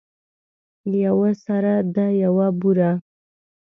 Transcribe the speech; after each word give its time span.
یوه 1.05 1.31
سره 1.45 1.73
ده 1.95 2.05
یوه 2.23 2.47
بوره. 2.59 2.91